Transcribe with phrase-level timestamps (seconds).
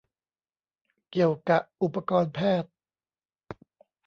[1.11, 2.71] เกี่ยวกะอุปกรณ์แพทย์?